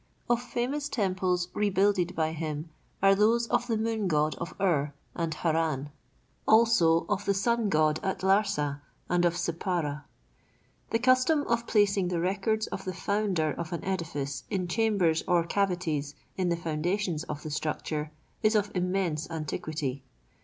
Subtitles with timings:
[0.27, 2.71] Of famous temples rebuilded by him
[3.03, 5.91] are those of the Moon God of Ur, and Haran;
[6.47, 10.05] also of the Sun God at Larsa and of Sippara.
[10.89, 15.43] The custom of placing the records of the founder of an edifice in chambers or
[15.43, 18.11] cavities in the foundations of the structure
[18.41, 20.01] is of immense antiquity.